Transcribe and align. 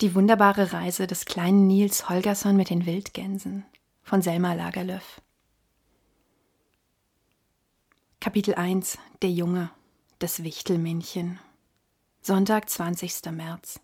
Die 0.00 0.14
wunderbare 0.14 0.72
Reise 0.72 1.08
des 1.08 1.24
kleinen 1.24 1.66
Nils 1.66 2.08
Holgersson 2.08 2.56
mit 2.56 2.70
den 2.70 2.86
Wildgänsen 2.86 3.66
von 4.04 4.22
Selma 4.22 4.52
Lagerlöf. 4.52 5.20
Kapitel 8.20 8.54
1 8.54 8.96
Der 9.22 9.30
Junge, 9.32 9.70
das 10.20 10.44
Wichtelmännchen. 10.44 11.40
Sonntag, 12.22 12.70
20. 12.70 13.32
März. 13.32 13.80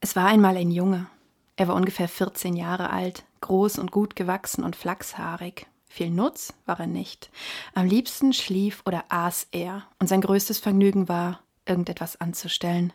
Es 0.00 0.16
war 0.16 0.26
einmal 0.26 0.56
ein 0.56 0.72
Junge. 0.72 1.06
Er 1.54 1.68
war 1.68 1.76
ungefähr 1.76 2.08
14 2.08 2.56
Jahre 2.56 2.90
alt, 2.90 3.24
groß 3.40 3.78
und 3.78 3.92
gut 3.92 4.16
gewachsen 4.16 4.64
und 4.64 4.74
flachshaarig. 4.74 5.68
Viel 5.86 6.10
Nutz 6.10 6.54
war 6.66 6.80
er 6.80 6.88
nicht. 6.88 7.30
Am 7.72 7.86
liebsten 7.86 8.32
schlief 8.32 8.82
oder 8.84 9.04
aß 9.10 9.46
er, 9.52 9.86
und 10.00 10.08
sein 10.08 10.22
größtes 10.22 10.58
Vergnügen 10.58 11.08
war, 11.08 11.38
irgendetwas 11.66 12.20
anzustellen. 12.20 12.92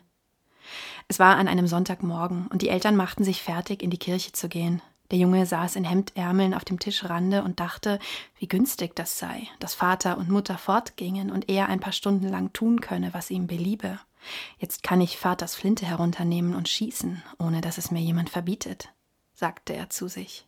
Es 1.08 1.18
war 1.18 1.36
an 1.36 1.48
einem 1.48 1.66
Sonntagmorgen, 1.66 2.46
und 2.48 2.62
die 2.62 2.68
Eltern 2.68 2.96
machten 2.96 3.24
sich 3.24 3.42
fertig, 3.42 3.82
in 3.82 3.90
die 3.90 3.98
Kirche 3.98 4.32
zu 4.32 4.48
gehen. 4.48 4.80
Der 5.10 5.18
Junge 5.18 5.44
saß 5.44 5.76
in 5.76 5.84
Hemdärmeln 5.84 6.54
auf 6.54 6.64
dem 6.64 6.78
Tischrande 6.78 7.44
und 7.44 7.60
dachte, 7.60 7.98
wie 8.38 8.48
günstig 8.48 8.96
das 8.96 9.18
sei, 9.18 9.46
dass 9.60 9.74
Vater 9.74 10.16
und 10.16 10.30
Mutter 10.30 10.56
fortgingen 10.56 11.30
und 11.30 11.50
er 11.50 11.68
ein 11.68 11.80
paar 11.80 11.92
Stunden 11.92 12.28
lang 12.28 12.52
tun 12.52 12.80
könne, 12.80 13.12
was 13.12 13.30
ihm 13.30 13.46
beliebe. 13.46 14.00
Jetzt 14.58 14.82
kann 14.82 15.02
ich 15.02 15.18
Vaters 15.18 15.54
Flinte 15.54 15.84
herunternehmen 15.84 16.54
und 16.54 16.68
schießen, 16.68 17.22
ohne 17.38 17.60
dass 17.60 17.76
es 17.76 17.90
mir 17.90 18.00
jemand 18.00 18.30
verbietet, 18.30 18.88
sagte 19.34 19.74
er 19.74 19.90
zu 19.90 20.08
sich. 20.08 20.46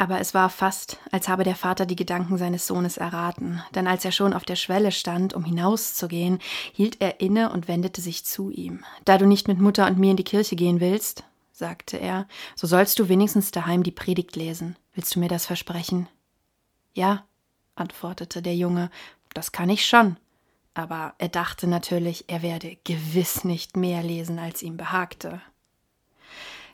Aber 0.00 0.18
es 0.18 0.32
war 0.32 0.48
fast, 0.48 0.96
als 1.12 1.28
habe 1.28 1.44
der 1.44 1.54
Vater 1.54 1.84
die 1.84 1.94
Gedanken 1.94 2.38
seines 2.38 2.66
Sohnes 2.66 2.96
erraten, 2.96 3.62
denn 3.74 3.86
als 3.86 4.02
er 4.02 4.12
schon 4.12 4.32
auf 4.32 4.46
der 4.46 4.56
Schwelle 4.56 4.92
stand, 4.92 5.34
um 5.34 5.44
hinauszugehen, 5.44 6.38
hielt 6.72 7.02
er 7.02 7.20
inne 7.20 7.52
und 7.52 7.68
wendete 7.68 8.00
sich 8.00 8.24
zu 8.24 8.48
ihm. 8.48 8.82
Da 9.04 9.18
du 9.18 9.26
nicht 9.26 9.46
mit 9.46 9.60
Mutter 9.60 9.86
und 9.86 9.98
mir 9.98 10.12
in 10.12 10.16
die 10.16 10.24
Kirche 10.24 10.56
gehen 10.56 10.80
willst, 10.80 11.24
sagte 11.52 11.98
er, 11.98 12.26
so 12.56 12.66
sollst 12.66 12.98
du 12.98 13.10
wenigstens 13.10 13.50
daheim 13.50 13.82
die 13.82 13.90
Predigt 13.90 14.36
lesen. 14.36 14.74
Willst 14.94 15.14
du 15.14 15.20
mir 15.20 15.28
das 15.28 15.44
versprechen? 15.44 16.08
Ja, 16.94 17.26
antwortete 17.74 18.40
der 18.40 18.56
Junge, 18.56 18.90
das 19.34 19.52
kann 19.52 19.68
ich 19.68 19.84
schon. 19.84 20.16
Aber 20.72 21.12
er 21.18 21.28
dachte 21.28 21.66
natürlich, 21.66 22.24
er 22.28 22.40
werde 22.40 22.78
gewiss 22.84 23.44
nicht 23.44 23.76
mehr 23.76 24.02
lesen, 24.02 24.38
als 24.38 24.62
ihm 24.62 24.78
behagte. 24.78 25.42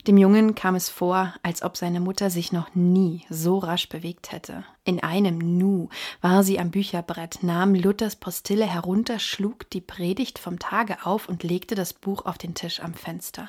Dem 0.06 0.18
Jungen 0.18 0.54
kam 0.54 0.76
es 0.76 0.88
vor, 0.88 1.34
als 1.42 1.62
ob 1.62 1.76
seine 1.76 1.98
Mutter 1.98 2.30
sich 2.30 2.52
noch 2.52 2.76
nie 2.76 3.26
so 3.28 3.58
rasch 3.58 3.88
bewegt 3.88 4.30
hätte. 4.30 4.64
In 4.84 5.02
einem 5.02 5.58
Nu 5.58 5.88
war 6.20 6.44
sie 6.44 6.60
am 6.60 6.70
Bücherbrett, 6.70 7.42
nahm 7.42 7.74
Luthers 7.74 8.14
Postille 8.14 8.66
herunter, 8.66 9.18
schlug 9.18 9.68
die 9.70 9.80
Predigt 9.80 10.38
vom 10.38 10.60
Tage 10.60 11.04
auf 11.04 11.28
und 11.28 11.42
legte 11.42 11.74
das 11.74 11.92
Buch 11.92 12.24
auf 12.24 12.38
den 12.38 12.54
Tisch 12.54 12.78
am 12.78 12.94
Fenster. 12.94 13.48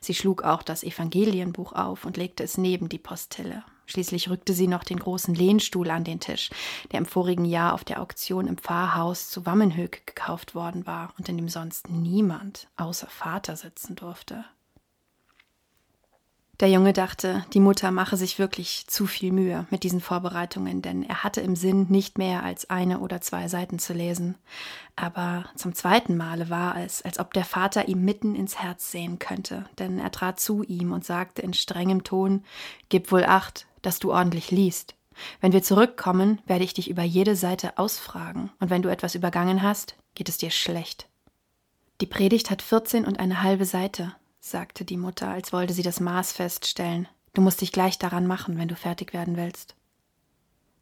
Sie 0.00 0.14
schlug 0.14 0.42
auch 0.42 0.62
das 0.62 0.84
Evangelienbuch 0.84 1.74
auf 1.74 2.06
und 2.06 2.16
legte 2.16 2.44
es 2.44 2.56
neben 2.56 2.88
die 2.88 2.98
Postille. 2.98 3.62
Schließlich 3.84 4.30
rückte 4.30 4.54
sie 4.54 4.68
noch 4.68 4.84
den 4.84 5.00
großen 5.00 5.34
Lehnstuhl 5.34 5.90
an 5.90 6.04
den 6.04 6.20
Tisch, 6.20 6.48
der 6.92 7.00
im 7.00 7.06
vorigen 7.06 7.44
Jahr 7.44 7.74
auf 7.74 7.84
der 7.84 8.00
Auktion 8.00 8.46
im 8.46 8.56
Pfarrhaus 8.56 9.28
zu 9.28 9.44
Wammenhög 9.44 10.06
gekauft 10.06 10.54
worden 10.54 10.86
war 10.86 11.12
und 11.18 11.28
in 11.28 11.36
dem 11.36 11.50
sonst 11.50 11.90
niemand 11.90 12.68
außer 12.78 13.08
Vater 13.08 13.54
sitzen 13.56 13.96
durfte. 13.96 14.46
Der 16.60 16.68
Junge 16.68 16.92
dachte, 16.92 17.46
die 17.54 17.60
Mutter 17.60 17.90
mache 17.90 18.18
sich 18.18 18.38
wirklich 18.38 18.84
zu 18.86 19.06
viel 19.06 19.32
Mühe 19.32 19.66
mit 19.70 19.82
diesen 19.82 20.02
Vorbereitungen, 20.02 20.82
denn 20.82 21.02
er 21.02 21.24
hatte 21.24 21.40
im 21.40 21.56
Sinn, 21.56 21.86
nicht 21.88 22.18
mehr 22.18 22.42
als 22.42 22.68
eine 22.68 23.00
oder 23.00 23.22
zwei 23.22 23.48
Seiten 23.48 23.78
zu 23.78 23.94
lesen. 23.94 24.36
Aber 24.94 25.46
zum 25.56 25.74
zweiten 25.74 26.18
Male 26.18 26.50
war 26.50 26.76
es, 26.76 27.00
als 27.00 27.18
ob 27.18 27.32
der 27.32 27.44
Vater 27.44 27.88
ihm 27.88 28.04
mitten 28.04 28.34
ins 28.34 28.58
Herz 28.58 28.90
sehen 28.90 29.18
könnte, 29.18 29.64
denn 29.78 29.98
er 29.98 30.10
trat 30.10 30.38
zu 30.38 30.62
ihm 30.62 30.92
und 30.92 31.02
sagte 31.02 31.40
in 31.40 31.54
strengem 31.54 32.04
Ton 32.04 32.44
Gib 32.90 33.10
wohl 33.10 33.24
acht, 33.24 33.66
dass 33.80 33.98
du 33.98 34.12
ordentlich 34.12 34.50
liest. 34.50 34.96
Wenn 35.40 35.54
wir 35.54 35.62
zurückkommen, 35.62 36.42
werde 36.44 36.64
ich 36.64 36.74
dich 36.74 36.90
über 36.90 37.02
jede 37.02 37.36
Seite 37.36 37.78
ausfragen, 37.78 38.50
und 38.60 38.68
wenn 38.68 38.82
du 38.82 38.90
etwas 38.90 39.14
übergangen 39.14 39.62
hast, 39.62 39.96
geht 40.14 40.28
es 40.28 40.36
dir 40.36 40.50
schlecht. 40.50 41.08
Die 42.02 42.06
Predigt 42.06 42.50
hat 42.50 42.60
vierzehn 42.60 43.06
und 43.06 43.18
eine 43.18 43.42
halbe 43.42 43.64
Seite, 43.64 44.14
sagte 44.40 44.84
die 44.84 44.96
Mutter, 44.96 45.28
als 45.28 45.52
wollte 45.52 45.74
sie 45.74 45.82
das 45.82 46.00
Maß 46.00 46.32
feststellen. 46.32 47.06
Du 47.34 47.42
musst 47.42 47.60
dich 47.60 47.72
gleich 47.72 47.98
daran 47.98 48.26
machen, 48.26 48.58
wenn 48.58 48.68
du 48.68 48.74
fertig 48.74 49.12
werden 49.12 49.36
willst. 49.36 49.76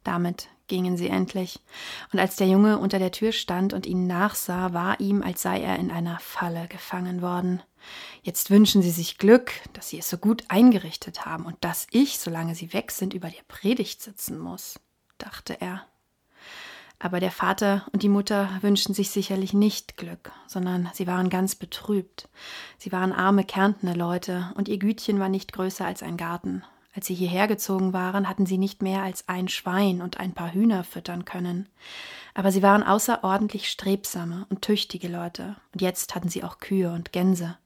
Damit 0.03 0.47
gingen 0.67 0.97
sie 0.97 1.09
endlich, 1.09 1.59
und 2.13 2.19
als 2.19 2.37
der 2.37 2.47
Junge 2.47 2.79
unter 2.79 2.99
der 2.99 3.11
Tür 3.11 3.31
stand 3.31 3.73
und 3.73 3.85
ihnen 3.85 4.07
nachsah, 4.07 4.71
war 4.71 4.99
ihm, 4.99 5.21
als 5.21 5.41
sei 5.41 5.61
er 5.61 5.77
in 5.77 5.91
einer 5.91 6.19
Falle 6.19 6.67
gefangen 6.67 7.21
worden. 7.21 7.61
Jetzt 8.21 8.49
wünschen 8.49 8.81
sie 8.81 8.91
sich 8.91 9.17
Glück, 9.17 9.51
dass 9.73 9.89
sie 9.89 9.99
es 9.99 10.09
so 10.09 10.17
gut 10.17 10.45
eingerichtet 10.47 11.25
haben 11.25 11.45
und 11.45 11.57
dass 11.61 11.87
ich, 11.91 12.19
solange 12.19 12.55
sie 12.55 12.71
weg 12.71 12.91
sind, 12.91 13.13
über 13.13 13.29
der 13.29 13.43
Predigt 13.47 14.01
sitzen 14.01 14.39
muss, 14.39 14.79
dachte 15.17 15.59
er. 15.59 15.85
Aber 16.99 17.21
der 17.21 17.31
Vater 17.31 17.85
und 17.93 18.03
die 18.03 18.09
Mutter 18.09 18.49
wünschten 18.59 18.93
sich 18.93 19.09
sicherlich 19.09 19.53
nicht 19.53 19.95
Glück, 19.95 20.31
sondern 20.47 20.89
sie 20.93 21.07
waren 21.07 21.29
ganz 21.29 21.55
betrübt. 21.55 22.27
Sie 22.77 22.91
waren 22.91 23.13
arme 23.13 23.45
Kärntner 23.45 23.95
Leute, 23.95 24.51
und 24.55 24.67
ihr 24.67 24.77
Gütchen 24.77 25.19
war 25.19 25.29
nicht 25.29 25.53
größer 25.53 25.85
als 25.85 26.03
ein 26.03 26.17
Garten. 26.17 26.63
Als 26.93 27.07
sie 27.07 27.15
hierher 27.15 27.47
gezogen 27.47 27.93
waren, 27.93 28.27
hatten 28.27 28.45
sie 28.45 28.57
nicht 28.57 28.81
mehr 28.81 29.03
als 29.03 29.29
ein 29.29 29.47
Schwein 29.47 30.01
und 30.01 30.19
ein 30.19 30.33
paar 30.33 30.53
Hühner 30.53 30.83
füttern 30.83 31.23
können. 31.23 31.69
Aber 32.33 32.51
sie 32.51 32.61
waren 32.61 32.83
außerordentlich 32.83 33.69
strebsame 33.69 34.45
und 34.49 34.61
tüchtige 34.61 35.07
Leute, 35.07 35.55
und 35.73 35.81
jetzt 35.81 36.15
hatten 36.15 36.27
sie 36.27 36.43
auch 36.43 36.59
Kühe 36.59 36.91
und 36.91 37.13
Gänse. 37.13 37.57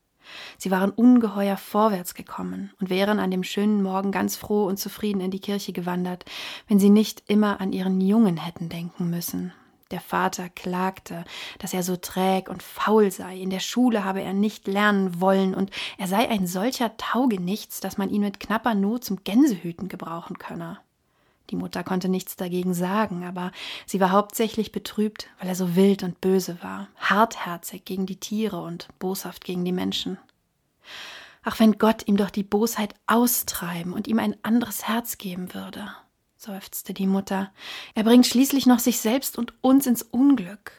Sie 0.58 0.72
waren 0.72 0.92
ungeheuer 0.92 1.58
vorwärts 1.58 2.14
gekommen 2.14 2.72
und 2.80 2.90
wären 2.90 3.20
an 3.20 3.32
dem 3.32 3.44
schönen 3.44 3.82
Morgen 3.82 4.12
ganz 4.12 4.36
froh 4.36 4.66
und 4.66 4.78
zufrieden 4.78 5.22
in 5.22 5.32
die 5.32 5.40
Kirche 5.40 5.74
gewandert, 5.74 6.26
wenn 6.68 6.80
sie 6.80 6.90
nicht 6.90 7.24
immer 7.28 7.62
an 7.62 7.74
ihren 7.74 8.02
Jungen 8.02 8.38
hätten 8.38 8.70
denken 8.70 9.10
müssen. 9.10 9.54
Der 9.92 10.02
Vater 10.02 10.50
klagte, 10.50 11.24
dass 11.60 11.74
er 11.74 11.84
so 11.84 11.96
träg 11.96 12.50
und 12.50 12.64
faul 12.64 13.12
sei, 13.12 13.38
in 13.38 13.52
der 13.52 13.60
Schule 13.60 14.04
habe 14.04 14.22
er 14.22 14.34
nicht 14.34 14.68
lernen 14.68 15.22
wollen, 15.22 15.54
und 15.54 15.70
er 16.00 16.08
sei 16.08 16.28
ein 16.30 16.48
solcher 16.48 16.98
Taugenichts, 16.98 17.80
dass 17.80 18.00
man 18.00 18.10
ihn 18.10 18.22
mit 18.22 18.40
knapper 18.40 18.74
Not 18.74 19.04
zum 19.04 19.24
Gänsehüten 19.24 19.90
gebrauchen 19.90 20.40
könne. 20.40 20.80
Die 21.50 21.56
Mutter 21.56 21.84
konnte 21.84 22.10
nichts 22.10 22.36
dagegen 22.36 22.74
sagen, 22.74 23.24
aber 23.26 23.52
sie 23.86 24.00
war 24.00 24.12
hauptsächlich 24.12 24.72
betrübt, 24.72 25.28
weil 25.40 25.50
er 25.50 25.56
so 25.56 25.76
wild 25.76 26.04
und 26.04 26.22
böse 26.22 26.58
war, 26.62 26.88
hartherzig 26.98 27.86
gegen 27.86 28.06
die 28.06 28.20
Tiere 28.20 28.62
und 28.62 28.88
boshaft 29.00 29.44
gegen 29.44 29.66
die 29.66 29.72
Menschen. 29.72 30.18
Ach, 31.44 31.60
wenn 31.60 31.78
Gott 31.78 32.08
ihm 32.08 32.16
doch 32.16 32.30
die 32.30 32.44
Bosheit 32.44 32.96
austreiben 33.06 33.92
und 33.94 34.08
ihm 34.08 34.20
ein 34.20 34.38
anderes 34.44 34.88
Herz 34.88 35.18
geben 35.18 35.54
würde, 35.54 35.94
seufzte 36.38 36.94
die 36.94 37.08
Mutter. 37.08 37.52
Er 37.96 38.04
bringt 38.04 38.26
schließlich 38.26 38.66
noch 38.66 38.80
sich 38.80 39.00
selbst 39.00 39.38
und 39.38 39.54
uns 39.62 39.86
ins 39.86 40.04
Unglück. 40.04 40.72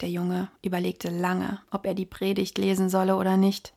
Der 0.00 0.10
Junge 0.10 0.48
überlegte 0.62 1.10
lange, 1.10 1.60
ob 1.70 1.86
er 1.86 1.94
die 1.94 2.06
Predigt 2.06 2.58
lesen 2.58 2.90
solle 2.90 3.14
oder 3.14 3.36
nicht, 3.36 3.72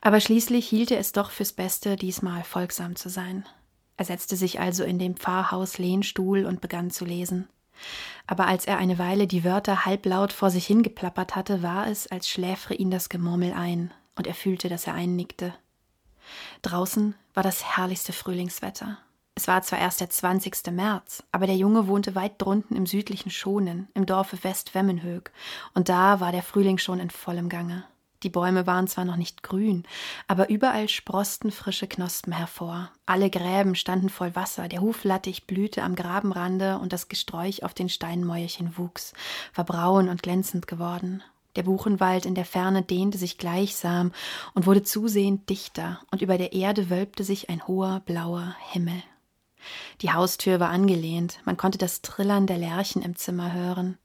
aber 0.00 0.18
schließlich 0.18 0.68
hielt 0.68 0.90
er 0.90 0.98
es 0.98 1.12
doch 1.12 1.30
fürs 1.30 1.52
Beste, 1.52 1.94
diesmal 1.94 2.42
folgsam 2.42 2.96
zu 2.96 3.08
sein. 3.08 3.46
Er 4.00 4.06
setzte 4.06 4.34
sich 4.34 4.60
also 4.60 4.82
in 4.82 4.98
den 4.98 5.14
Pfarrhaus-Lehnstuhl 5.14 6.46
und 6.46 6.62
begann 6.62 6.90
zu 6.90 7.04
lesen. 7.04 7.50
Aber 8.26 8.46
als 8.46 8.64
er 8.64 8.78
eine 8.78 8.98
Weile 8.98 9.26
die 9.26 9.44
Wörter 9.44 9.84
halblaut 9.84 10.32
vor 10.32 10.48
sich 10.48 10.66
hingeplappert 10.66 11.36
hatte, 11.36 11.62
war 11.62 11.86
es, 11.86 12.06
als 12.06 12.26
schläfre 12.26 12.72
ihn 12.72 12.90
das 12.90 13.10
Gemurmel 13.10 13.52
ein, 13.52 13.92
und 14.16 14.26
er 14.26 14.32
fühlte, 14.32 14.70
dass 14.70 14.86
er 14.86 14.94
einnickte. 14.94 15.52
Draußen 16.62 17.14
war 17.34 17.42
das 17.42 17.76
herrlichste 17.76 18.14
Frühlingswetter. 18.14 18.96
Es 19.34 19.48
war 19.48 19.60
zwar 19.60 19.80
erst 19.80 20.00
der 20.00 20.08
20. 20.08 20.68
März, 20.70 21.22
aber 21.30 21.46
der 21.46 21.56
Junge 21.56 21.86
wohnte 21.86 22.14
weit 22.14 22.40
drunten 22.40 22.78
im 22.78 22.86
südlichen 22.86 23.30
Schonen, 23.30 23.88
im 23.92 24.06
Dorfe 24.06 24.42
West-Wemmenhög, 24.42 25.30
und 25.74 25.90
da 25.90 26.20
war 26.20 26.32
der 26.32 26.42
Frühling 26.42 26.78
schon 26.78 27.00
in 27.00 27.10
vollem 27.10 27.50
Gange. 27.50 27.84
Die 28.22 28.28
Bäume 28.28 28.66
waren 28.66 28.86
zwar 28.86 29.04
noch 29.04 29.16
nicht 29.16 29.42
grün, 29.42 29.84
aber 30.28 30.50
überall 30.50 30.88
sprosten 30.88 31.50
frische 31.50 31.86
Knospen 31.86 32.32
hervor. 32.32 32.90
Alle 33.06 33.30
Gräben 33.30 33.74
standen 33.74 34.10
voll 34.10 34.36
Wasser, 34.36 34.68
der 34.68 34.82
Huflattich 34.82 35.46
blühte 35.46 35.82
am 35.82 35.94
Grabenrande 35.94 36.78
und 36.78 36.92
das 36.92 37.08
Gesträuch 37.08 37.62
auf 37.62 37.72
den 37.72 37.88
Steinmäuerchen 37.88 38.76
wuchs, 38.76 39.14
war 39.54 39.64
braun 39.64 40.08
und 40.08 40.22
glänzend 40.22 40.66
geworden. 40.66 41.22
Der 41.56 41.62
Buchenwald 41.64 42.26
in 42.26 42.34
der 42.34 42.44
Ferne 42.44 42.82
dehnte 42.82 43.18
sich 43.18 43.38
gleichsam 43.38 44.12
und 44.54 44.66
wurde 44.66 44.82
zusehend 44.82 45.48
dichter, 45.48 46.00
und 46.10 46.22
über 46.22 46.38
der 46.38 46.52
Erde 46.52 46.90
wölbte 46.90 47.24
sich 47.24 47.48
ein 47.48 47.66
hoher 47.66 48.00
blauer 48.00 48.54
Himmel. 48.70 49.02
Die 50.00 50.12
Haustür 50.12 50.60
war 50.60 50.70
angelehnt, 50.70 51.38
man 51.44 51.56
konnte 51.56 51.78
das 51.78 52.02
Trillern 52.02 52.46
der 52.46 52.58
Lerchen 52.58 53.02
im 53.02 53.16
Zimmer 53.16 53.52
hören. 53.52 53.98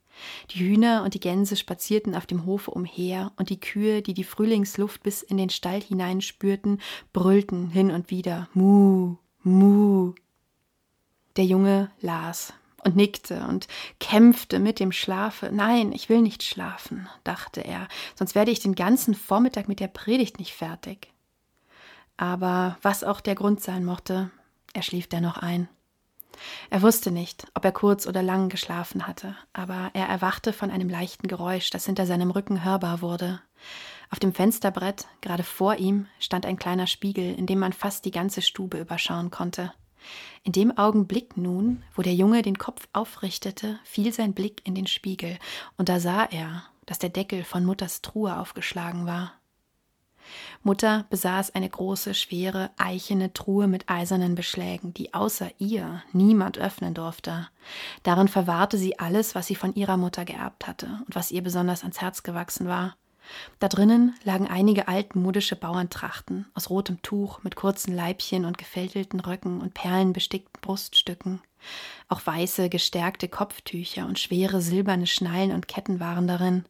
Die 0.51 0.59
Hühner 0.59 1.03
und 1.03 1.13
die 1.13 1.19
Gänse 1.19 1.55
spazierten 1.55 2.15
auf 2.15 2.25
dem 2.25 2.45
Hofe 2.45 2.71
umher, 2.71 3.31
und 3.37 3.49
die 3.49 3.59
Kühe, 3.59 4.01
die 4.01 4.13
die 4.13 4.23
Frühlingsluft 4.23 5.03
bis 5.03 5.21
in 5.21 5.37
den 5.37 5.49
Stall 5.49 5.81
hineinspürten, 5.81 6.81
brüllten 7.13 7.69
hin 7.69 7.91
und 7.91 8.09
wieder 8.09 8.49
Mu, 8.53 9.17
Mu. 9.43 10.13
Der 11.35 11.45
Junge 11.45 11.91
las, 12.01 12.53
und 12.85 12.95
nickte 12.95 13.45
und 13.47 13.67
kämpfte 13.99 14.59
mit 14.59 14.79
dem 14.79 14.91
Schlafe. 14.91 15.49
Nein, 15.51 15.91
ich 15.91 16.07
will 16.07 16.21
nicht 16.21 16.43
schlafen, 16.43 17.09
dachte 17.23 17.61
er, 17.61 17.87
sonst 18.13 18.35
werde 18.35 18.51
ich 18.51 18.59
den 18.59 18.75
ganzen 18.75 19.15
Vormittag 19.15 19.67
mit 19.67 19.79
der 19.79 19.87
Predigt 19.87 20.39
nicht 20.39 20.53
fertig. 20.53 21.11
Aber 22.15 22.77
was 22.81 23.03
auch 23.03 23.19
der 23.19 23.35
Grund 23.35 23.61
sein 23.61 23.83
mochte, 23.83 24.29
er 24.73 24.83
schlief 24.83 25.07
dennoch 25.07 25.37
ein. 25.37 25.67
Er 26.69 26.81
wusste 26.81 27.11
nicht, 27.11 27.47
ob 27.53 27.65
er 27.65 27.71
kurz 27.71 28.07
oder 28.07 28.21
lang 28.21 28.49
geschlafen 28.49 29.07
hatte, 29.07 29.35
aber 29.53 29.91
er 29.93 30.07
erwachte 30.07 30.53
von 30.53 30.71
einem 30.71 30.89
leichten 30.89 31.27
Geräusch, 31.27 31.69
das 31.69 31.85
hinter 31.85 32.05
seinem 32.05 32.31
Rücken 32.31 32.63
hörbar 32.63 33.01
wurde. 33.01 33.41
Auf 34.09 34.19
dem 34.19 34.33
Fensterbrett, 34.33 35.07
gerade 35.21 35.43
vor 35.43 35.75
ihm, 35.75 36.07
stand 36.19 36.45
ein 36.45 36.57
kleiner 36.57 36.87
Spiegel, 36.87 37.35
in 37.35 37.47
dem 37.47 37.59
man 37.59 37.73
fast 37.73 38.05
die 38.05 38.11
ganze 38.11 38.41
Stube 38.41 38.79
überschauen 38.79 39.31
konnte. 39.31 39.73
In 40.43 40.51
dem 40.51 40.77
Augenblick 40.77 41.37
nun, 41.37 41.83
wo 41.95 42.01
der 42.01 42.13
Junge 42.13 42.41
den 42.41 42.57
Kopf 42.57 42.87
aufrichtete, 42.93 43.79
fiel 43.83 44.13
sein 44.13 44.33
Blick 44.33 44.61
in 44.65 44.75
den 44.75 44.87
Spiegel, 44.87 45.39
und 45.77 45.89
da 45.89 45.99
sah 45.99 46.25
er, 46.25 46.63
dass 46.85 46.99
der 46.99 47.09
Deckel 47.09 47.43
von 47.43 47.65
Mutters 47.65 48.01
Truhe 48.01 48.37
aufgeschlagen 48.37 49.07
war. 49.07 49.33
Mutter 50.63 51.05
besaß 51.09 51.53
eine 51.55 51.69
große, 51.69 52.13
schwere, 52.13 52.71
eichene 52.77 53.33
Truhe 53.33 53.67
mit 53.67 53.89
eisernen 53.89 54.35
Beschlägen, 54.35 54.93
die 54.93 55.13
außer 55.13 55.49
ihr 55.57 56.03
niemand 56.13 56.57
öffnen 56.57 56.93
durfte. 56.93 57.47
Darin 58.03 58.27
verwahrte 58.27 58.77
sie 58.77 58.99
alles, 58.99 59.35
was 59.35 59.47
sie 59.47 59.55
von 59.55 59.75
ihrer 59.75 59.97
Mutter 59.97 60.25
geerbt 60.25 60.67
hatte 60.67 60.99
und 61.05 61.15
was 61.15 61.31
ihr 61.31 61.43
besonders 61.43 61.81
ans 61.81 62.01
Herz 62.01 62.23
gewachsen 62.23 62.67
war. 62.67 62.95
Da 63.59 63.67
drinnen 63.67 64.15
lagen 64.23 64.47
einige 64.47 64.87
altmodische 64.87 65.55
Bauerntrachten 65.55 66.45
aus 66.53 66.69
rotem 66.69 67.01
Tuch 67.01 67.43
mit 67.43 67.55
kurzen 67.55 67.95
Leibchen 67.95 68.45
und 68.45 68.57
gefältelten 68.57 69.19
Röcken 69.19 69.61
und 69.61 69.73
perlenbestickten 69.73 70.61
Bruststücken. 70.61 71.41
Auch 72.07 72.21
weiße, 72.23 72.69
gestärkte 72.69 73.27
Kopftücher 73.27 74.05
und 74.05 74.19
schwere 74.19 74.61
silberne 74.61 75.07
Schnallen 75.07 75.51
und 75.51 75.67
Ketten 75.67 75.99
waren 75.99 76.27
darin. 76.27 76.65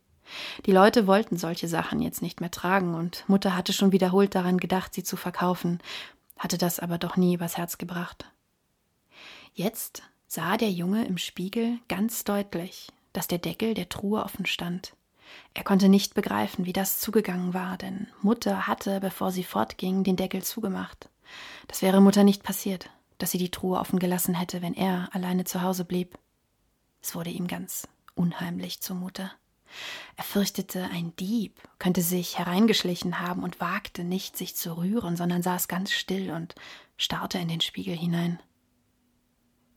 Die 0.65 0.71
Leute 0.71 1.07
wollten 1.07 1.37
solche 1.37 1.67
Sachen 1.67 2.01
jetzt 2.01 2.21
nicht 2.21 2.41
mehr 2.41 2.51
tragen, 2.51 2.95
und 2.95 3.23
Mutter 3.27 3.55
hatte 3.55 3.73
schon 3.73 3.91
wiederholt 3.91 4.35
daran 4.35 4.57
gedacht, 4.57 4.93
sie 4.93 5.03
zu 5.03 5.17
verkaufen, 5.17 5.79
hatte 6.37 6.57
das 6.57 6.79
aber 6.79 6.97
doch 6.97 7.17
nie 7.17 7.35
übers 7.35 7.57
Herz 7.57 7.77
gebracht. 7.77 8.25
Jetzt 9.53 10.03
sah 10.27 10.57
der 10.57 10.71
Junge 10.71 11.05
im 11.05 11.17
Spiegel 11.17 11.79
ganz 11.87 12.23
deutlich, 12.23 12.91
dass 13.13 13.27
der 13.27 13.37
Deckel 13.37 13.73
der 13.73 13.89
Truhe 13.89 14.23
offen 14.23 14.45
stand. 14.45 14.93
Er 15.53 15.63
konnte 15.63 15.89
nicht 15.89 16.13
begreifen, 16.13 16.65
wie 16.65 16.73
das 16.73 16.99
zugegangen 16.99 17.53
war, 17.53 17.77
denn 17.77 18.07
Mutter 18.21 18.67
hatte, 18.67 18.99
bevor 18.99 19.31
sie 19.31 19.43
fortging, 19.43 20.03
den 20.03 20.17
Deckel 20.17 20.43
zugemacht. 20.43 21.09
Das 21.67 21.81
wäre 21.81 22.01
Mutter 22.01 22.23
nicht 22.23 22.43
passiert, 22.43 22.89
dass 23.17 23.31
sie 23.31 23.37
die 23.37 23.51
Truhe 23.51 23.79
offen 23.79 23.99
gelassen 23.99 24.35
hätte, 24.35 24.61
wenn 24.61 24.73
er 24.73 25.09
alleine 25.13 25.45
zu 25.45 25.61
Hause 25.61 25.85
blieb. 25.85 26.17
Es 27.01 27.15
wurde 27.15 27.29
ihm 27.29 27.47
ganz 27.47 27.87
unheimlich 28.15 28.81
zumute. 28.81 29.31
Er 30.15 30.23
fürchtete, 30.23 30.83
ein 30.91 31.15
Dieb 31.15 31.61
könnte 31.79 32.01
sich 32.01 32.37
hereingeschlichen 32.37 33.19
haben 33.19 33.43
und 33.43 33.59
wagte 33.59 34.03
nicht, 34.03 34.37
sich 34.37 34.55
zu 34.55 34.77
rühren, 34.77 35.15
sondern 35.17 35.41
saß 35.41 35.67
ganz 35.67 35.91
still 35.91 36.31
und 36.31 36.55
starrte 36.97 37.37
in 37.37 37.47
den 37.47 37.61
Spiegel 37.61 37.95
hinein. 37.95 38.39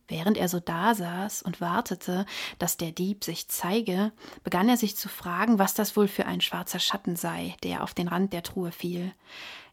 Während 0.08 0.38
er 0.38 0.48
so 0.48 0.58
dasaß 0.58 1.42
und 1.42 1.60
wartete, 1.60 2.24
dass 2.58 2.78
der 2.78 2.92
Dieb 2.92 3.24
sich 3.24 3.48
zeige, 3.48 4.12
begann 4.42 4.68
er 4.68 4.78
sich 4.78 4.96
zu 4.96 5.08
fragen, 5.08 5.58
was 5.58 5.74
das 5.74 5.96
wohl 5.96 6.08
für 6.08 6.24
ein 6.24 6.40
schwarzer 6.40 6.78
Schatten 6.78 7.14
sei, 7.14 7.54
der 7.62 7.82
auf 7.82 7.92
den 7.92 8.08
Rand 8.08 8.32
der 8.32 8.42
Truhe 8.42 8.72
fiel. 8.72 9.12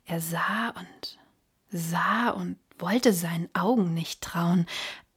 Er 0.04 0.20
sah 0.20 0.70
und 0.78 1.20
sah 1.70 2.32
und 2.32 2.58
wollte 2.78 3.14
seinen 3.14 3.50
Augen 3.56 3.94
nicht 3.94 4.22
trauen, 4.22 4.66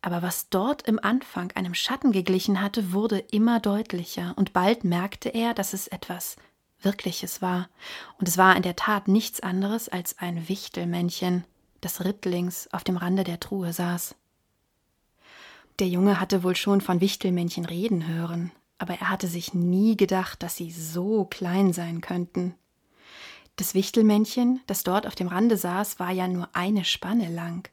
aber 0.00 0.22
was 0.22 0.48
dort 0.48 0.82
im 0.82 0.98
Anfang 1.02 1.52
einem 1.52 1.74
Schatten 1.74 2.12
geglichen 2.12 2.60
hatte, 2.60 2.92
wurde 2.92 3.18
immer 3.18 3.60
deutlicher, 3.60 4.34
und 4.36 4.52
bald 4.52 4.84
merkte 4.84 5.28
er, 5.28 5.54
dass 5.54 5.72
es 5.72 5.88
etwas 5.88 6.36
Wirkliches 6.80 7.42
war, 7.42 7.68
und 8.18 8.28
es 8.28 8.38
war 8.38 8.54
in 8.56 8.62
der 8.62 8.76
Tat 8.76 9.08
nichts 9.08 9.40
anderes 9.40 9.88
als 9.88 10.18
ein 10.18 10.48
Wichtelmännchen, 10.48 11.44
das 11.80 12.04
rittlings 12.04 12.68
auf 12.72 12.84
dem 12.84 12.96
Rande 12.96 13.24
der 13.24 13.40
Truhe 13.40 13.72
saß. 13.72 14.14
Der 15.80 15.88
Junge 15.88 16.20
hatte 16.20 16.42
wohl 16.42 16.56
schon 16.56 16.80
von 16.80 17.00
Wichtelmännchen 17.00 17.64
reden 17.64 18.06
hören, 18.06 18.52
aber 18.78 18.94
er 18.94 19.10
hatte 19.10 19.26
sich 19.26 19.54
nie 19.54 19.96
gedacht, 19.96 20.42
dass 20.42 20.56
sie 20.56 20.70
so 20.70 21.24
klein 21.24 21.72
sein 21.72 22.00
könnten. 22.00 22.54
Das 23.56 23.74
Wichtelmännchen, 23.74 24.60
das 24.68 24.84
dort 24.84 25.06
auf 25.06 25.16
dem 25.16 25.26
Rande 25.26 25.56
saß, 25.56 25.98
war 25.98 26.12
ja 26.12 26.28
nur 26.28 26.48
eine 26.52 26.84
Spanne 26.84 27.28
lang. 27.28 27.68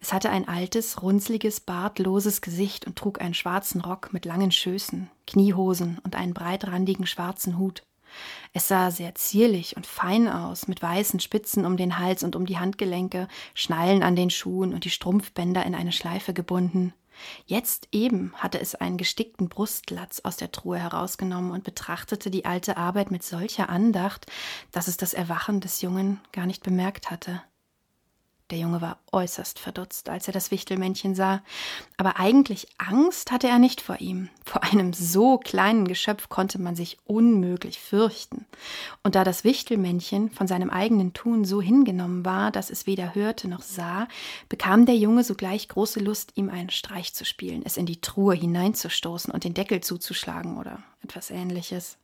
Es 0.00 0.12
hatte 0.12 0.30
ein 0.30 0.48
altes, 0.48 1.02
runzliges, 1.02 1.60
bartloses 1.60 2.40
Gesicht 2.40 2.86
und 2.86 2.96
trug 2.96 3.20
einen 3.20 3.34
schwarzen 3.34 3.80
Rock 3.80 4.12
mit 4.12 4.24
langen 4.24 4.52
Schößen, 4.52 5.10
Kniehosen 5.26 5.98
und 6.04 6.16
einen 6.16 6.34
breitrandigen 6.34 7.06
schwarzen 7.06 7.58
Hut. 7.58 7.82
Es 8.52 8.68
sah 8.68 8.90
sehr 8.90 9.14
zierlich 9.14 9.76
und 9.76 9.86
fein 9.86 10.28
aus, 10.28 10.68
mit 10.68 10.82
weißen 10.82 11.20
Spitzen 11.20 11.66
um 11.66 11.76
den 11.76 11.98
Hals 11.98 12.22
und 12.22 12.36
um 12.36 12.46
die 12.46 12.58
Handgelenke, 12.58 13.28
Schnallen 13.54 14.02
an 14.02 14.16
den 14.16 14.30
Schuhen 14.30 14.72
und 14.72 14.84
die 14.84 14.90
Strumpfbänder 14.90 15.64
in 15.66 15.74
eine 15.74 15.92
Schleife 15.92 16.32
gebunden. 16.32 16.94
Jetzt 17.46 17.88
eben 17.92 18.32
hatte 18.36 18.60
es 18.60 18.74
einen 18.74 18.96
gestickten 18.96 19.48
Brustlatz 19.48 20.20
aus 20.20 20.36
der 20.36 20.52
Truhe 20.52 20.78
herausgenommen 20.78 21.52
und 21.52 21.64
betrachtete 21.64 22.30
die 22.30 22.44
alte 22.44 22.76
Arbeit 22.76 23.10
mit 23.10 23.22
solcher 23.22 23.68
Andacht, 23.68 24.26
dass 24.72 24.88
es 24.88 24.96
das 24.96 25.14
Erwachen 25.14 25.60
des 25.60 25.80
Jungen 25.80 26.20
gar 26.32 26.46
nicht 26.46 26.62
bemerkt 26.62 27.10
hatte. 27.10 27.42
Der 28.50 28.58
Junge 28.58 28.82
war 28.82 28.98
äußerst 29.10 29.58
verdutzt, 29.58 30.10
als 30.10 30.26
er 30.26 30.34
das 30.34 30.50
Wichtelmännchen 30.50 31.14
sah, 31.14 31.42
aber 31.96 32.20
eigentlich 32.20 32.68
Angst 32.76 33.32
hatte 33.32 33.48
er 33.48 33.58
nicht 33.58 33.80
vor 33.80 34.02
ihm. 34.02 34.28
Vor 34.44 34.62
einem 34.62 34.92
so 34.92 35.38
kleinen 35.38 35.88
Geschöpf 35.88 36.28
konnte 36.28 36.60
man 36.60 36.76
sich 36.76 36.98
unmöglich 37.04 37.80
fürchten. 37.80 38.44
Und 39.02 39.14
da 39.14 39.24
das 39.24 39.44
Wichtelmännchen 39.44 40.30
von 40.30 40.46
seinem 40.46 40.68
eigenen 40.68 41.14
Tun 41.14 41.46
so 41.46 41.62
hingenommen 41.62 42.26
war, 42.26 42.50
dass 42.50 42.68
es 42.68 42.86
weder 42.86 43.14
hörte 43.14 43.48
noch 43.48 43.62
sah, 43.62 44.08
bekam 44.50 44.84
der 44.84 44.96
Junge 44.96 45.24
sogleich 45.24 45.68
große 45.68 46.00
Lust, 46.00 46.32
ihm 46.34 46.50
einen 46.50 46.70
Streich 46.70 47.14
zu 47.14 47.24
spielen, 47.24 47.62
es 47.64 47.78
in 47.78 47.86
die 47.86 48.02
Truhe 48.02 48.34
hineinzustoßen 48.34 49.32
und 49.32 49.44
den 49.44 49.54
Deckel 49.54 49.80
zuzuschlagen 49.80 50.58
oder 50.58 50.82
etwas 51.02 51.30
ähnliches. 51.30 51.96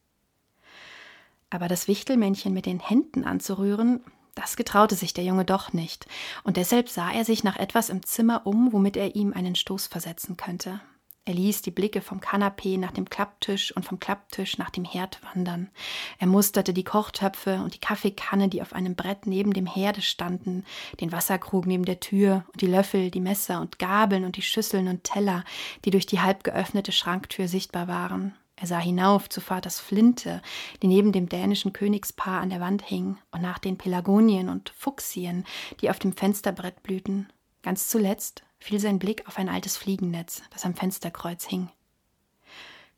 Aber 1.51 1.69
das 1.69 1.87
Wichtelmännchen 1.87 2.55
mit 2.55 2.65
den 2.65 2.81
Händen 2.81 3.25
anzurühren, 3.25 4.01
das 4.35 4.57
getraute 4.57 4.95
sich 4.95 5.15
der 5.15 5.25
Junge 5.25 5.45
doch 5.45 5.73
nicht, 5.73 6.07
und 6.45 6.57
deshalb 6.57 6.89
sah 6.89 7.11
er 7.11 7.25
sich 7.25 7.45
nach 7.45 7.57
etwas 7.57 7.89
im 7.89 8.05
Zimmer 8.05 8.47
um, 8.47 8.73
womit 8.73 8.97
er 8.97 9.15
ihm 9.17 9.33
einen 9.33 9.55
Stoß 9.55 9.87
versetzen 9.87 10.37
könnte. 10.37 10.81
Er 11.27 11.35
ließ 11.35 11.63
die 11.63 11.71
Blicke 11.71 12.01
vom 12.01 12.21
Kanapee 12.21 12.79
nach 12.79 12.93
dem 12.93 13.09
Klapptisch 13.09 13.77
und 13.77 13.85
vom 13.85 14.01
Klapptisch 14.01 14.57
nach 14.59 14.71
dem 14.71 14.85
Herd 14.85 15.21
wandern. 15.23 15.71
Er 16.19 16.27
musterte 16.27 16.73
die 16.73 16.83
Kochtöpfe 16.83 17.61
und 17.63 17.75
die 17.75 17.79
Kaffeekanne, 17.79 18.49
die 18.49 18.63
auf 18.63 18.73
einem 18.73 18.97
Brett 18.97 19.27
neben 19.27 19.53
dem 19.53 19.67
Herde 19.67 20.03
standen, 20.03 20.65
den 21.01 21.13
Wasserkrug 21.13 21.67
neben 21.67 21.85
der 21.85 22.01
Tür 22.01 22.45
und 22.53 22.63
die 22.63 22.67
Löffel, 22.67 23.11
die 23.11 23.21
Messer 23.21 23.61
und 23.61 23.79
Gabeln 23.79 24.25
und 24.25 24.37
die 24.37 24.43
Schüsseln 24.43 24.89
und 24.89 25.05
Teller, 25.05 25.45
die 25.85 25.91
durch 25.91 26.07
die 26.07 26.21
halb 26.21 26.43
geöffnete 26.43 26.91
Schranktür 26.91 27.49
sichtbar 27.49 27.87
waren. 27.87 28.35
Er 28.61 28.67
sah 28.67 28.79
hinauf 28.79 29.31
zu 29.31 29.41
Vaters 29.41 29.81
Flinte, 29.81 30.43
die 30.83 30.87
neben 30.87 31.13
dem 31.13 31.31
dänischen 31.31 31.73
Königspaar 31.73 32.43
an 32.43 32.51
der 32.51 32.61
Wand 32.61 32.83
hing, 32.83 33.17
und 33.31 33.41
nach 33.41 33.59
den 33.59 33.79
Pelagonien 33.79 34.51
und 34.51 34.69
Fuchsien, 34.77 35.47
die 35.81 35.89
auf 35.89 35.99
dem 35.99 36.13
Fensterbrett 36.13 36.83
blühten. 36.83 37.33
Ganz 37.63 37.89
zuletzt 37.89 38.43
fiel 38.59 38.79
sein 38.79 38.99
Blick 38.99 39.27
auf 39.27 39.39
ein 39.39 39.49
altes 39.49 39.79
Fliegennetz, 39.79 40.43
das 40.51 40.67
am 40.67 40.75
Fensterkreuz 40.75 41.47
hing. 41.47 41.71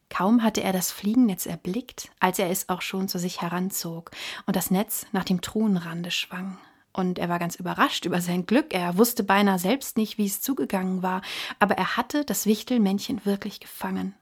Kaum 0.09 0.43
hatte 0.43 0.65
er 0.65 0.73
das 0.73 0.91
Fliegennetz 0.91 1.47
erblickt, 1.47 2.11
als 2.19 2.41
er 2.41 2.51
es 2.51 2.69
auch 2.69 2.83
schon 2.83 3.07
zu 3.07 3.21
sich 3.21 3.41
heranzog 3.41 4.11
und 4.47 4.57
das 4.57 4.73
Netz 4.73 5.07
nach 5.13 5.25
dem 5.25 5.43
Truhenrande 5.43 6.11
schwang. 6.11 6.59
Und 6.93 7.21
er 7.21 7.29
war 7.29 7.39
ganz 7.39 7.55
überrascht 7.55 8.05
über 8.05 8.21
sein 8.21 8.47
Glück. 8.47 8.75
Er 8.75 8.99
wusste 8.99 9.23
beinahe 9.23 9.61
selbst 9.61 9.97
nicht, 9.97 10.19
wie 10.19 10.27
es 10.27 10.43
zugegangen 10.43 11.03
war, 11.03 11.23
aber 11.61 11.79
er 11.79 11.97
hatte 11.97 12.25
das 12.25 12.47
Wichtelmännchen 12.47 13.25
wirklich 13.25 13.61
gefangen. 13.61 14.15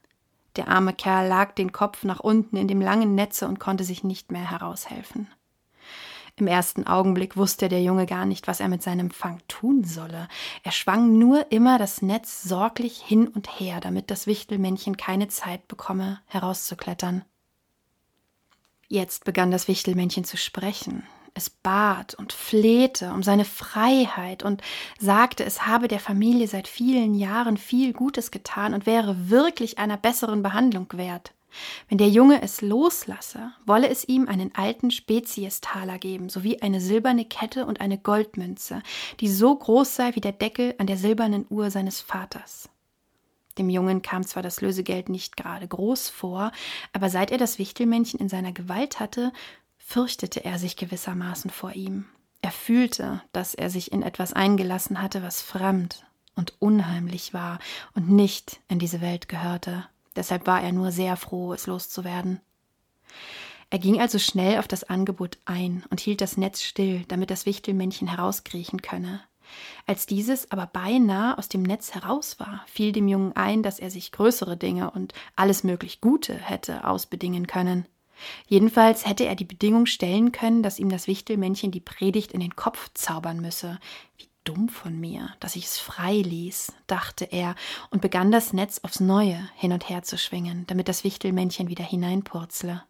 Der 0.55 0.67
arme 0.67 0.93
Kerl 0.93 1.27
lag 1.27 1.53
den 1.53 1.71
Kopf 1.71 2.03
nach 2.03 2.19
unten 2.19 2.57
in 2.57 2.67
dem 2.67 2.81
langen 2.81 3.15
Netze 3.15 3.47
und 3.47 3.59
konnte 3.59 3.83
sich 3.83 4.03
nicht 4.03 4.31
mehr 4.31 4.49
heraushelfen. 4.49 5.27
Im 6.37 6.47
ersten 6.47 6.87
Augenblick 6.87 7.37
wusste 7.37 7.69
der 7.69 7.83
Junge 7.83 8.05
gar 8.05 8.25
nicht, 8.25 8.47
was 8.47 8.59
er 8.59 8.67
mit 8.67 8.81
seinem 8.81 9.11
Fang 9.11 9.41
tun 9.47 9.83
solle. 9.83 10.27
Er 10.63 10.71
schwang 10.71 11.17
nur 11.17 11.51
immer 11.51 11.77
das 11.77 12.01
Netz 12.01 12.41
sorglich 12.41 13.01
hin 13.01 13.27
und 13.27 13.59
her, 13.59 13.79
damit 13.79 14.09
das 14.09 14.27
Wichtelmännchen 14.27 14.97
keine 14.97 15.27
Zeit 15.27 15.67
bekomme, 15.67 16.19
herauszuklettern. 16.25 17.23
Jetzt 18.87 19.23
begann 19.23 19.51
das 19.51 19.67
Wichtelmännchen 19.67 20.23
zu 20.23 20.35
sprechen. 20.35 21.03
Es 21.33 21.49
bat 21.49 22.13
und 22.15 22.33
flehte 22.33 23.11
um 23.13 23.23
seine 23.23 23.45
Freiheit 23.45 24.43
und 24.43 24.61
sagte, 24.99 25.45
es 25.45 25.65
habe 25.65 25.87
der 25.87 25.99
Familie 25.99 26.47
seit 26.47 26.67
vielen 26.67 27.15
Jahren 27.15 27.57
viel 27.57 27.93
Gutes 27.93 28.31
getan 28.31 28.73
und 28.73 28.85
wäre 28.85 29.29
wirklich 29.29 29.79
einer 29.79 29.97
besseren 29.97 30.43
Behandlung 30.43 30.87
wert. 30.93 31.33
Wenn 31.89 31.97
der 31.97 32.09
Junge 32.09 32.41
es 32.41 32.61
loslasse, 32.61 33.51
wolle 33.65 33.89
es 33.89 34.07
ihm 34.07 34.27
einen 34.27 34.55
alten 34.55 34.91
Speziestaler 34.91 35.99
geben, 35.99 36.29
sowie 36.29 36.61
eine 36.61 36.79
silberne 36.79 37.25
Kette 37.25 37.65
und 37.65 37.81
eine 37.81 37.97
Goldmünze, 37.97 38.81
die 39.19 39.27
so 39.27 39.55
groß 39.55 39.95
sei 39.95 40.15
wie 40.15 40.21
der 40.21 40.31
Deckel 40.31 40.75
an 40.77 40.87
der 40.87 40.97
silbernen 40.97 41.45
Uhr 41.49 41.69
seines 41.71 41.99
Vaters. 41.99 42.69
Dem 43.57 43.69
Jungen 43.69 44.01
kam 44.01 44.25
zwar 44.25 44.43
das 44.43 44.61
Lösegeld 44.61 45.09
nicht 45.09 45.35
gerade 45.35 45.67
groß 45.67 46.09
vor, 46.09 46.53
aber 46.93 47.09
seit 47.09 47.31
er 47.31 47.37
das 47.37 47.59
Wichtelmännchen 47.59 48.19
in 48.19 48.29
seiner 48.29 48.53
Gewalt 48.53 49.01
hatte, 49.01 49.33
fürchtete 49.91 50.45
er 50.45 50.57
sich 50.57 50.77
gewissermaßen 50.77 51.51
vor 51.51 51.73
ihm. 51.73 52.05
Er 52.41 52.51
fühlte, 52.51 53.21
dass 53.33 53.53
er 53.53 53.69
sich 53.69 53.91
in 53.91 54.03
etwas 54.03 54.31
eingelassen 54.31 55.01
hatte, 55.01 55.21
was 55.21 55.41
fremd 55.41 56.05
und 56.33 56.53
unheimlich 56.59 57.33
war 57.33 57.59
und 57.93 58.09
nicht 58.09 58.61
in 58.69 58.79
diese 58.79 59.01
Welt 59.01 59.27
gehörte. 59.27 59.85
Deshalb 60.15 60.47
war 60.47 60.61
er 60.61 60.71
nur 60.71 60.93
sehr 60.93 61.17
froh, 61.17 61.51
es 61.51 61.67
loszuwerden. 61.67 62.39
Er 63.69 63.79
ging 63.79 63.99
also 63.99 64.17
schnell 64.17 64.59
auf 64.59 64.67
das 64.69 64.85
Angebot 64.85 65.39
ein 65.43 65.83
und 65.89 65.99
hielt 65.99 66.21
das 66.21 66.37
Netz 66.37 66.61
still, 66.61 67.03
damit 67.09 67.29
das 67.29 67.45
Wichtelmännchen 67.45 68.07
herauskriechen 68.07 68.81
könne. 68.81 69.19
Als 69.87 70.05
dieses 70.05 70.49
aber 70.51 70.67
beinahe 70.67 71.37
aus 71.37 71.49
dem 71.49 71.63
Netz 71.63 71.93
heraus 71.93 72.39
war, 72.39 72.63
fiel 72.65 72.93
dem 72.93 73.09
Jungen 73.09 73.35
ein, 73.35 73.61
dass 73.61 73.77
er 73.77 73.91
sich 73.91 74.13
größere 74.13 74.55
Dinge 74.55 74.91
und 74.91 75.13
alles 75.35 75.65
möglich 75.65 75.99
Gute 75.99 76.33
hätte 76.33 76.85
ausbedingen 76.87 77.45
können. 77.45 77.85
Jedenfalls 78.47 79.05
hätte 79.05 79.25
er 79.25 79.35
die 79.35 79.45
Bedingung 79.45 79.85
stellen 79.85 80.31
können, 80.31 80.63
dass 80.63 80.79
ihm 80.79 80.89
das 80.89 81.07
Wichtelmännchen 81.07 81.71
die 81.71 81.79
Predigt 81.79 82.31
in 82.31 82.39
den 82.39 82.55
Kopf 82.55 82.89
zaubern 82.93 83.41
müsse. 83.41 83.79
Wie 84.17 84.27
dumm 84.43 84.69
von 84.69 84.99
mir, 84.99 85.35
dass 85.39 85.55
ich 85.55 85.65
es 85.65 85.77
frei 85.77 86.15
ließ, 86.15 86.73
dachte 86.87 87.25
er 87.25 87.55
und 87.89 88.01
begann 88.01 88.31
das 88.31 88.53
Netz 88.53 88.79
aufs 88.83 88.99
Neue 88.99 89.49
hin 89.55 89.71
und 89.73 89.89
her 89.89 90.03
zu 90.03 90.17
schwingen, 90.17 90.65
damit 90.67 90.87
das 90.87 91.03
Wichtelmännchen 91.03 91.69
wieder 91.69 91.83
hineinpurzle. 91.83 92.83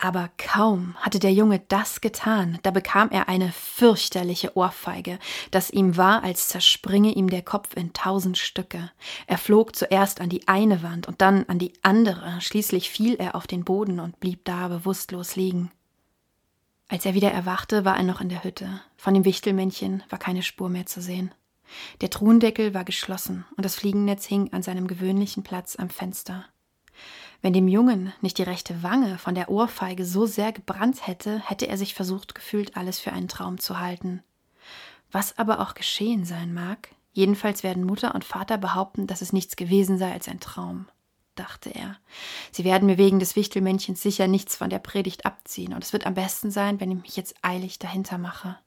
Aber 0.00 0.30
kaum 0.38 0.94
hatte 0.98 1.18
der 1.18 1.32
Junge 1.32 1.58
das 1.66 2.00
getan, 2.00 2.60
da 2.62 2.70
bekam 2.70 3.10
er 3.10 3.28
eine 3.28 3.50
fürchterliche 3.50 4.56
Ohrfeige, 4.56 5.18
dass 5.50 5.70
ihm 5.70 5.96
war, 5.96 6.22
als 6.22 6.48
zerspringe 6.48 7.10
ihm 7.10 7.28
der 7.28 7.42
Kopf 7.42 7.74
in 7.74 7.92
tausend 7.92 8.38
Stücke. 8.38 8.92
Er 9.26 9.38
flog 9.38 9.74
zuerst 9.74 10.20
an 10.20 10.28
die 10.28 10.46
eine 10.46 10.84
Wand 10.84 11.08
und 11.08 11.20
dann 11.20 11.44
an 11.48 11.58
die 11.58 11.72
andere, 11.82 12.40
schließlich 12.40 12.90
fiel 12.90 13.16
er 13.16 13.34
auf 13.34 13.48
den 13.48 13.64
Boden 13.64 13.98
und 13.98 14.20
blieb 14.20 14.44
da 14.44 14.68
bewusstlos 14.68 15.34
liegen. 15.34 15.72
Als 16.86 17.04
er 17.04 17.14
wieder 17.14 17.32
erwachte, 17.32 17.84
war 17.84 17.96
er 17.96 18.04
noch 18.04 18.20
in 18.20 18.28
der 18.28 18.44
Hütte. 18.44 18.80
Von 18.96 19.14
dem 19.14 19.24
Wichtelmännchen 19.24 20.04
war 20.10 20.18
keine 20.20 20.44
Spur 20.44 20.68
mehr 20.68 20.86
zu 20.86 21.02
sehen. 21.02 21.34
Der 22.00 22.08
Truhendeckel 22.08 22.72
war 22.72 22.84
geschlossen 22.84 23.44
und 23.56 23.64
das 23.64 23.74
Fliegennetz 23.74 24.26
hing 24.26 24.52
an 24.52 24.62
seinem 24.62 24.86
gewöhnlichen 24.86 25.42
Platz 25.42 25.74
am 25.76 25.90
Fenster. 25.90 26.46
Wenn 27.40 27.52
dem 27.52 27.68
Jungen 27.68 28.12
nicht 28.20 28.38
die 28.38 28.42
rechte 28.42 28.82
Wange 28.82 29.16
von 29.18 29.34
der 29.34 29.48
Ohrfeige 29.48 30.04
so 30.04 30.26
sehr 30.26 30.52
gebrannt 30.52 31.06
hätte, 31.06 31.40
hätte 31.48 31.68
er 31.68 31.76
sich 31.78 31.94
versucht 31.94 32.34
gefühlt, 32.34 32.76
alles 32.76 32.98
für 32.98 33.12
einen 33.12 33.28
Traum 33.28 33.58
zu 33.58 33.78
halten. 33.78 34.22
Was 35.12 35.38
aber 35.38 35.60
auch 35.60 35.74
geschehen 35.74 36.24
sein 36.24 36.52
mag, 36.52 36.90
jedenfalls 37.12 37.62
werden 37.62 37.84
Mutter 37.84 38.14
und 38.14 38.24
Vater 38.24 38.58
behaupten, 38.58 39.06
dass 39.06 39.22
es 39.22 39.32
nichts 39.32 39.56
gewesen 39.56 39.98
sei 39.98 40.12
als 40.12 40.28
ein 40.28 40.40
Traum, 40.40 40.88
dachte 41.36 41.70
er. 41.70 41.96
Sie 42.50 42.64
werden 42.64 42.86
mir 42.86 42.98
wegen 42.98 43.20
des 43.20 43.36
Wichtelmännchens 43.36 44.02
sicher 44.02 44.26
nichts 44.26 44.56
von 44.56 44.68
der 44.68 44.80
Predigt 44.80 45.24
abziehen, 45.24 45.72
und 45.72 45.84
es 45.84 45.92
wird 45.92 46.06
am 46.06 46.14
besten 46.14 46.50
sein, 46.50 46.80
wenn 46.80 46.90
ich 46.90 47.02
mich 47.02 47.16
jetzt 47.16 47.36
eilig 47.42 47.78
dahinter 47.78 48.18
mache. 48.18 48.58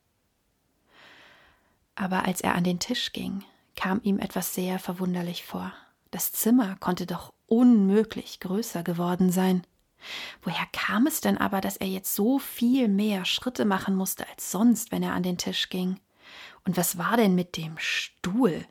Aber 1.96 2.24
als 2.24 2.40
er 2.40 2.56
an 2.56 2.64
den 2.64 2.80
Tisch 2.80 3.12
ging, 3.12 3.44
kam 3.76 4.00
ihm 4.02 4.18
etwas 4.18 4.56
sehr 4.56 4.80
verwunderlich 4.80 5.44
vor. 5.44 5.74
Das 6.10 6.32
Zimmer 6.32 6.78
konnte 6.80 7.06
doch 7.06 7.32
unmöglich 7.52 8.40
größer 8.40 8.82
geworden 8.82 9.30
sein. 9.30 9.64
Woher 10.42 10.66
kam 10.72 11.06
es 11.06 11.20
denn 11.22 11.38
aber, 11.38 11.60
dass 11.62 11.78
er 11.78 11.88
jetzt 11.88 12.16
so 12.16 12.40
viel 12.40 12.88
mehr 12.88 13.26
Schritte 13.26 13.66
machen 13.66 13.96
musste 13.96 14.28
als 14.30 14.52
sonst, 14.52 14.92
wenn 14.92 15.04
er 15.04 15.14
an 15.14 15.24
den 15.24 15.38
Tisch 15.38 15.70
ging? 15.70 16.00
Und 16.66 16.78
was 16.78 16.98
war 16.98 17.18
denn 17.18 17.36
mit 17.36 17.58
dem 17.58 17.78
Stuhl? 17.78 18.66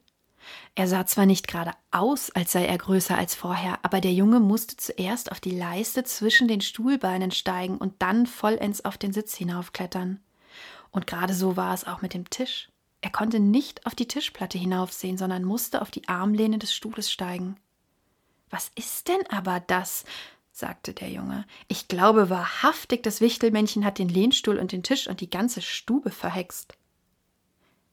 Er 0.74 0.88
sah 0.88 1.04
zwar 1.04 1.26
nicht 1.26 1.46
gerade 1.46 1.72
aus, 1.90 2.30
als 2.30 2.52
sei 2.52 2.64
er 2.64 2.78
größer 2.78 3.16
als 3.16 3.34
vorher, 3.34 3.78
aber 3.82 4.00
der 4.00 4.14
Junge 4.14 4.40
musste 4.40 4.76
zuerst 4.76 5.30
auf 5.30 5.40
die 5.40 5.56
Leiste 5.56 6.02
zwischen 6.02 6.48
den 6.48 6.62
Stuhlbeinen 6.62 7.32
steigen 7.32 7.76
und 7.76 8.00
dann 8.00 8.26
vollends 8.26 8.84
auf 8.84 8.96
den 8.96 9.12
Sitz 9.12 9.36
hinaufklettern. 9.36 10.20
Und 10.90 11.06
gerade 11.06 11.34
so 11.34 11.56
war 11.56 11.74
es 11.74 11.86
auch 11.86 12.00
mit 12.00 12.14
dem 12.14 12.30
Tisch. 12.30 12.70
Er 13.02 13.10
konnte 13.10 13.40
nicht 13.40 13.86
auf 13.86 13.94
die 13.94 14.08
Tischplatte 14.08 14.58
hinaufsehen, 14.58 15.18
sondern 15.18 15.44
musste 15.44 15.82
auf 15.82 15.90
die 15.90 16.08
Armlehne 16.08 16.58
des 16.58 16.74
Stuhles 16.74 17.12
steigen. 17.12 17.56
Was 18.50 18.70
ist 18.74 19.08
denn 19.08 19.26
aber 19.30 19.60
das? 19.60 20.04
sagte 20.52 20.92
der 20.92 21.08
Junge. 21.08 21.46
Ich 21.68 21.88
glaube 21.88 22.28
wahrhaftig, 22.28 23.02
das 23.02 23.20
Wichtelmännchen 23.20 23.84
hat 23.84 23.98
den 23.98 24.08
Lehnstuhl 24.08 24.58
und 24.58 24.72
den 24.72 24.82
Tisch 24.82 25.08
und 25.08 25.20
die 25.20 25.30
ganze 25.30 25.62
Stube 25.62 26.10
verhext. 26.10 26.74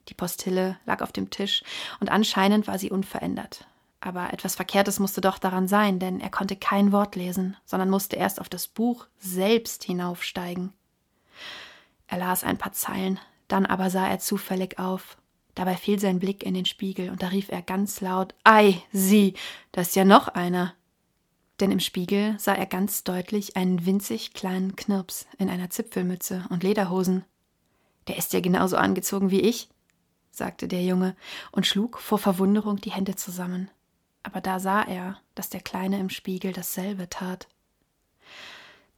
Die 0.09 0.13
Postille 0.13 0.77
lag 0.85 1.01
auf 1.01 1.11
dem 1.11 1.29
Tisch, 1.29 1.63
und 1.99 2.09
anscheinend 2.09 2.67
war 2.67 2.79
sie 2.79 2.91
unverändert. 2.91 3.67
Aber 3.99 4.31
etwas 4.31 4.55
Verkehrtes 4.55 4.99
musste 4.99 5.21
doch 5.21 5.37
daran 5.37 5.67
sein, 5.67 5.99
denn 5.99 6.19
er 6.19 6.29
konnte 6.29 6.55
kein 6.55 6.91
Wort 6.91 7.15
lesen, 7.15 7.57
sondern 7.65 7.89
musste 7.89 8.15
erst 8.15 8.39
auf 8.39 8.49
das 8.49 8.67
Buch 8.67 9.07
selbst 9.17 9.83
hinaufsteigen. 9.83 10.73
Er 12.07 12.19
las 12.19 12.43
ein 12.43 12.57
paar 12.57 12.73
Zeilen, 12.73 13.19
dann 13.47 13.65
aber 13.65 13.89
sah 13.89 14.07
er 14.07 14.19
zufällig 14.19 14.79
auf. 14.79 15.17
Dabei 15.57 15.75
fiel 15.75 15.99
sein 15.99 16.19
Blick 16.19 16.43
in 16.43 16.53
den 16.53 16.65
Spiegel, 16.65 17.09
und 17.09 17.23
da 17.23 17.29
rief 17.29 17.49
er 17.49 17.63
ganz 17.63 17.99
laut 17.99 18.35
Ei, 18.43 18.79
sieh, 18.91 19.33
da 19.71 19.81
ist 19.81 19.95
ja 19.95 20.05
noch 20.05 20.27
einer. 20.27 20.75
Denn 21.59 21.71
im 21.71 21.79
Spiegel 21.79 22.35
sah 22.37 22.53
er 22.53 22.67
ganz 22.67 23.03
deutlich 23.03 23.57
einen 23.57 23.83
winzig 23.83 24.33
kleinen 24.33 24.75
Knirps 24.75 25.25
in 25.39 25.49
einer 25.49 25.71
Zipfelmütze 25.71 26.45
und 26.51 26.61
Lederhosen. 26.61 27.25
Der 28.07 28.17
ist 28.17 28.33
ja 28.33 28.39
genauso 28.39 28.77
angezogen 28.77 29.31
wie 29.31 29.41
ich, 29.41 29.67
sagte 30.29 30.67
der 30.67 30.83
Junge 30.83 31.15
und 31.51 31.65
schlug 31.65 31.97
vor 31.97 32.19
Verwunderung 32.19 32.79
die 32.79 32.91
Hände 32.91 33.15
zusammen. 33.15 33.71
Aber 34.21 34.41
da 34.41 34.59
sah 34.59 34.83
er, 34.83 35.19
dass 35.33 35.49
der 35.49 35.61
Kleine 35.61 35.99
im 35.99 36.11
Spiegel 36.11 36.53
dasselbe 36.53 37.09
tat. 37.09 37.47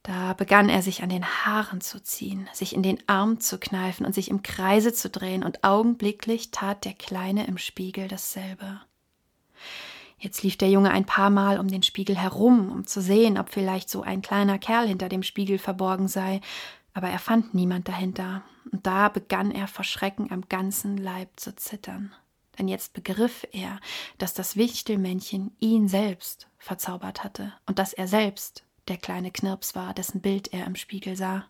Da 0.02 0.32
begann 0.32 0.70
er 0.70 0.80
sich 0.80 1.02
an 1.02 1.10
den 1.10 1.24
Haaren 1.24 1.82
zu 1.82 2.02
ziehen, 2.02 2.48
sich 2.52 2.74
in 2.74 2.82
den 2.82 2.98
Arm 3.06 3.38
zu 3.38 3.58
kneifen 3.58 4.06
und 4.06 4.14
sich 4.14 4.30
im 4.30 4.42
Kreise 4.42 4.94
zu 4.94 5.10
drehen, 5.10 5.44
und 5.44 5.62
augenblicklich 5.62 6.50
tat 6.50 6.84
der 6.84 6.94
Kleine 6.94 7.46
im 7.46 7.58
Spiegel 7.58 8.08
dasselbe. 8.08 8.80
Jetzt 10.18 10.42
lief 10.42 10.56
der 10.56 10.70
Junge 10.70 10.90
ein 10.90 11.06
paar 11.06 11.30
Mal 11.30 11.58
um 11.58 11.68
den 11.68 11.82
Spiegel 11.82 12.16
herum, 12.16 12.70
um 12.70 12.86
zu 12.86 13.00
sehen, 13.00 13.38
ob 13.38 13.50
vielleicht 13.50 13.90
so 13.90 14.02
ein 14.02 14.22
kleiner 14.22 14.58
Kerl 14.58 14.88
hinter 14.88 15.08
dem 15.08 15.22
Spiegel 15.22 15.58
verborgen 15.58 16.08
sei, 16.08 16.40
aber 16.94 17.08
er 17.08 17.18
fand 17.18 17.54
niemand 17.54 17.88
dahinter, 17.88 18.42
und 18.72 18.86
da 18.86 19.08
begann 19.08 19.50
er 19.50 19.68
vor 19.68 19.84
Schrecken 19.84 20.30
am 20.30 20.48
ganzen 20.48 20.96
Leib 20.96 21.28
zu 21.36 21.54
zittern. 21.54 22.12
Denn 22.58 22.68
jetzt 22.68 22.92
begriff 22.92 23.46
er, 23.52 23.80
dass 24.18 24.34
das 24.34 24.56
Wichtelmännchen 24.56 25.56
ihn 25.60 25.88
selbst 25.88 26.48
verzaubert 26.58 27.24
hatte 27.24 27.52
und 27.66 27.78
dass 27.78 27.92
er 27.94 28.06
selbst 28.06 28.64
der 28.90 28.98
kleine 28.98 29.30
Knirps 29.30 29.74
war, 29.74 29.94
dessen 29.94 30.20
Bild 30.20 30.52
er 30.52 30.66
im 30.66 30.74
Spiegel 30.76 31.16
sah. 31.16 31.46